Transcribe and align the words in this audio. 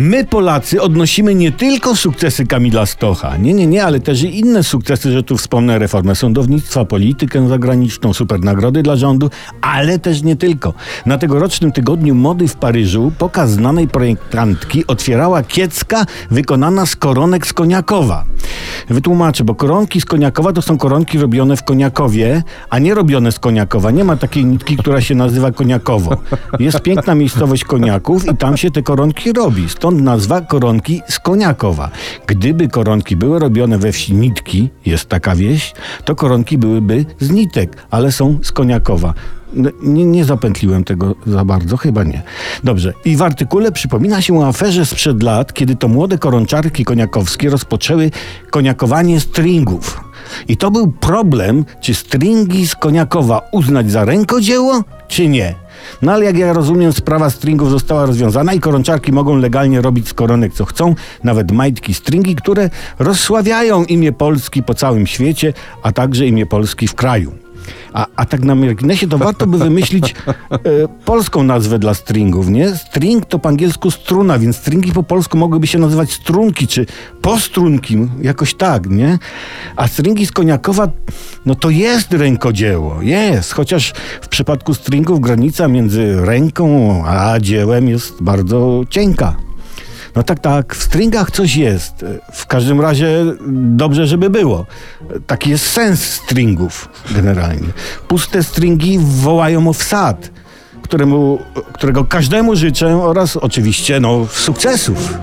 My 0.00 0.24
Polacy 0.24 0.82
odnosimy 0.82 1.34
nie 1.34 1.52
tylko 1.52 1.96
sukcesy 1.96 2.46
Kamila 2.46 2.86
Stocha, 2.86 3.36
nie, 3.36 3.54
nie, 3.54 3.66
nie, 3.66 3.84
ale 3.84 4.00
też 4.00 4.22
i 4.22 4.38
inne 4.38 4.62
sukcesy, 4.62 5.12
że 5.12 5.22
tu 5.22 5.36
wspomnę 5.36 5.78
reformę 5.78 6.14
sądownictwa, 6.14 6.84
politykę 6.84 7.48
zagraniczną, 7.48 8.14
super 8.14 8.40
nagrody 8.40 8.82
dla 8.82 8.96
rządu, 8.96 9.30
ale 9.60 9.98
też 9.98 10.22
nie 10.22 10.36
tylko. 10.36 10.74
Na 11.06 11.18
tegorocznym 11.18 11.72
tygodniu 11.72 12.14
mody 12.14 12.48
w 12.48 12.56
Paryżu 12.56 13.12
pokaz 13.18 13.50
znanej 13.50 13.88
projektantki 13.88 14.86
otwierała 14.86 15.42
kiecka 15.42 16.06
wykonana 16.30 16.86
z 16.86 16.96
koronek 16.96 17.46
z 17.46 17.52
Koniakowa. 17.52 18.24
Wytłumaczę, 18.88 19.44
bo 19.44 19.54
koronki 19.54 20.00
z 20.00 20.04
Koniakowa 20.04 20.52
to 20.52 20.62
są 20.62 20.78
koronki 20.78 21.18
robione 21.18 21.56
w 21.56 21.64
Koniakowie, 21.64 22.42
a 22.70 22.78
nie 22.78 22.94
robione 22.94 23.32
z 23.32 23.38
Koniakowa. 23.38 23.90
Nie 23.90 24.04
ma 24.04 24.16
takiej 24.16 24.44
nitki, 24.44 24.76
która 24.76 25.00
się 25.00 25.14
nazywa 25.14 25.52
Koniakowo. 25.52 26.16
Jest 26.58 26.80
piękna 26.80 27.14
miejscowość 27.14 27.64
Koniaków 27.64 28.28
i 28.28 28.36
tam 28.36 28.56
się 28.56 28.70
te 28.70 28.82
koronki 28.82 29.32
robi. 29.32 29.68
Stąd 29.68 30.02
nazwa 30.02 30.40
koronki 30.40 31.02
z 31.08 31.18
Koniakowa. 31.18 31.90
Gdyby 32.26 32.68
koronki 32.68 33.16
były 33.16 33.38
robione 33.38 33.78
we 33.78 33.92
wsi 33.92 34.14
Nitki, 34.14 34.70
jest 34.86 35.08
taka 35.08 35.36
wieś, 35.36 35.74
to 36.04 36.14
koronki 36.14 36.58
byłyby 36.58 37.04
z 37.20 37.30
nitek, 37.30 37.76
ale 37.90 38.12
są 38.12 38.38
z 38.42 38.52
Koniakowa. 38.52 39.14
No, 39.52 39.70
Nie, 39.82 40.04
nie 40.04 40.24
zapętliłem 40.24 40.84
tego 40.84 41.14
za 41.26 41.44
bardzo, 41.44 41.76
chyba 41.76 42.04
nie. 42.04 42.22
Dobrze. 42.64 42.92
I 43.04 43.16
w 43.16 43.22
artykule 43.22 43.72
przypomina 43.72 44.22
się 44.22 44.38
o 44.38 44.46
aferze 44.46 44.86
sprzed 44.86 45.22
lat, 45.22 45.52
kiedy 45.52 45.76
to 45.76 45.88
młode 45.88 46.18
koronczarki 46.18 46.84
koniakowskie 46.84 47.50
rozpoczęły 47.50 48.10
koniakowanie 48.50 49.20
stringów. 49.20 50.00
I 50.48 50.56
to 50.56 50.70
był 50.70 50.92
problem, 50.92 51.64
czy 51.80 51.94
stringi 51.94 52.68
z 52.68 52.74
Koniakowa 52.74 53.42
uznać 53.52 53.90
za 53.90 54.04
rękodzieło, 54.04 54.84
czy 55.08 55.28
nie. 55.28 55.54
No 56.02 56.12
ale 56.12 56.24
jak 56.24 56.38
ja 56.38 56.52
rozumiem, 56.52 56.92
sprawa 56.92 57.30
stringów 57.30 57.70
została 57.70 58.06
rozwiązana 58.06 58.52
i 58.52 58.60
koronczarki 58.60 59.12
mogą 59.12 59.36
legalnie 59.36 59.80
robić 59.80 60.08
z 60.08 60.14
koronek 60.14 60.54
co 60.54 60.64
chcą, 60.64 60.94
nawet 61.24 61.52
majtki 61.52 61.94
stringi, 61.94 62.34
które 62.34 62.70
rozsławiają 62.98 63.84
imię 63.84 64.12
Polski 64.12 64.62
po 64.62 64.74
całym 64.74 65.06
świecie, 65.06 65.52
a 65.82 65.92
także 65.92 66.26
imię 66.26 66.46
Polski 66.46 66.88
w 66.88 66.94
kraju. 66.94 67.32
A, 67.92 68.06
a 68.16 68.26
tak 68.26 68.44
na 68.44 68.54
marginesie 68.54 69.08
to 69.08 69.18
warto 69.18 69.46
by 69.46 69.58
wymyślić 69.58 70.14
e, 70.50 70.56
polską 71.04 71.42
nazwę 71.42 71.78
dla 71.78 71.94
stringów, 71.94 72.48
nie? 72.48 72.76
String 72.76 73.26
to 73.26 73.38
po 73.38 73.48
angielsku 73.48 73.90
struna, 73.90 74.38
więc 74.38 74.56
stringi 74.56 74.92
po 74.92 75.02
polsku 75.02 75.38
mogłyby 75.38 75.66
się 75.66 75.78
nazywać 75.78 76.12
strunki, 76.12 76.66
czy 76.66 76.86
postrunki, 77.22 77.96
jakoś 78.22 78.54
tak, 78.54 78.90
nie? 78.90 79.18
A 79.76 79.88
stringi 79.88 80.26
z 80.26 80.32
Koniakowa, 80.32 80.88
no 81.46 81.54
to 81.54 81.70
jest 81.70 82.12
rękodzieło, 82.12 83.02
jest, 83.02 83.52
chociaż 83.52 83.92
w 84.22 84.28
przypadku 84.28 84.74
stringów 84.74 85.20
granica 85.20 85.68
między 85.68 86.16
ręką 86.20 86.68
a 87.06 87.40
dziełem 87.40 87.88
jest 87.88 88.22
bardzo 88.22 88.82
cienka. 88.90 89.47
No 90.16 90.22
tak, 90.22 90.40
tak, 90.40 90.74
w 90.74 90.82
stringach 90.82 91.30
coś 91.30 91.56
jest. 91.56 92.04
W 92.32 92.46
każdym 92.46 92.80
razie 92.80 93.24
dobrze, 93.50 94.06
żeby 94.06 94.30
było. 94.30 94.66
Taki 95.26 95.50
jest 95.50 95.66
sens 95.66 96.04
stringów 96.04 96.88
generalnie. 97.10 97.68
Puste 98.08 98.42
stringi 98.42 98.98
wołają 98.98 99.68
o 99.68 99.72
wsad, 99.72 100.30
któremu, 100.82 101.38
którego 101.72 102.04
każdemu 102.04 102.56
życzę 102.56 103.02
oraz 103.02 103.36
oczywiście 103.36 104.00
no, 104.00 104.26
sukcesów. 104.32 105.18